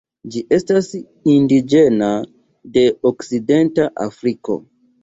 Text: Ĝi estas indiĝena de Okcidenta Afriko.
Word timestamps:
Ĝi 0.35 0.41
estas 0.55 0.87
indiĝena 1.33 2.09
de 2.79 2.87
Okcidenta 3.13 3.91
Afriko. 4.11 4.63